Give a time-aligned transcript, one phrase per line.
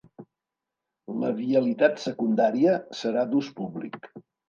[1.25, 4.15] La vialitat secundària serà d'ús públic.